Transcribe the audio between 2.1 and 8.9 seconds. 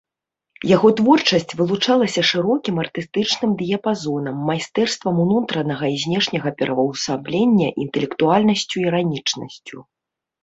шырокім артыстычным дыяпазонам, майстэрствам унутранага і знешняга пераўвасаблення, інтэлектуальнасцю,